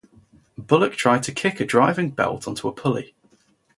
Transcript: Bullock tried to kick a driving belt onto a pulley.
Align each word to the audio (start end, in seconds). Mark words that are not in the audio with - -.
Bullock 0.57 0.93
tried 0.95 1.21
to 1.21 1.31
kick 1.31 1.59
a 1.59 1.63
driving 1.63 2.09
belt 2.09 2.47
onto 2.47 2.67
a 2.67 2.71
pulley. 2.73 3.13